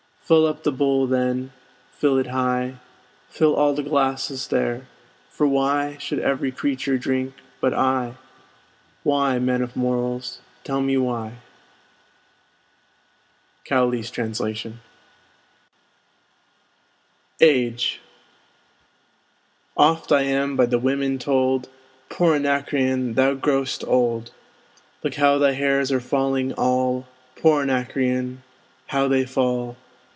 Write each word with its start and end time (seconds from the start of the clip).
Fill 0.23 0.45
up 0.47 0.63
the 0.63 0.71
bowl 0.71 1.07
then, 1.07 1.51
fill 1.91 2.17
it 2.17 2.27
high, 2.27 2.75
Fill 3.27 3.53
all 3.53 3.73
the 3.73 3.83
glasses 3.83 4.47
there; 4.47 4.87
for 5.29 5.45
why 5.45 5.97
Should 5.99 6.19
every 6.19 6.53
creature 6.53 6.97
drink 6.97 7.33
but 7.59 7.73
I? 7.73 8.15
Why, 9.03 9.39
man 9.39 9.61
of 9.61 9.75
morals, 9.75 10.39
tell 10.63 10.79
me 10.81 10.95
why? 10.95 11.33
Cowley's 13.65 14.09
Translation. 14.09 14.79
AGE 17.41 17.99
Oft 19.75 20.13
am 20.13 20.53
I 20.53 20.55
by 20.55 20.65
the 20.65 20.79
women 20.79 21.19
told, 21.19 21.67
Poor 22.07 22.35
Anacreon, 22.35 23.15
thou 23.15 23.33
grow'st 23.33 23.83
old! 23.85 24.31
Look 25.03 25.15
how 25.15 25.37
thy 25.39 25.51
hairs 25.51 25.91
are 25.91 25.99
falling 25.99 26.53
all; 26.53 27.05
Poor 27.35 27.63
Anacreon, 27.63 28.43
how 28.87 29.09
they 29.09 29.25
fall! 29.25 29.75